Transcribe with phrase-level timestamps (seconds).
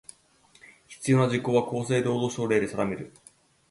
[0.87, 3.13] 必要な事項は、厚生労働省令で定める。